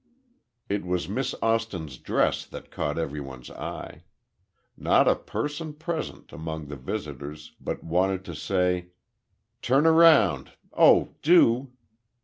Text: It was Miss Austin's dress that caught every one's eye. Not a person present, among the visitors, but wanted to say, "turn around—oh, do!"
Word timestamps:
It 0.67 0.83
was 0.83 1.07
Miss 1.07 1.35
Austin's 1.43 1.99
dress 1.99 2.43
that 2.47 2.71
caught 2.71 2.97
every 2.97 3.19
one's 3.21 3.51
eye. 3.51 4.01
Not 4.75 5.07
a 5.07 5.15
person 5.15 5.75
present, 5.75 6.33
among 6.33 6.69
the 6.69 6.75
visitors, 6.75 7.53
but 7.61 7.83
wanted 7.83 8.25
to 8.25 8.33
say, 8.33 8.87
"turn 9.61 9.85
around—oh, 9.85 11.09
do!" 11.21 11.73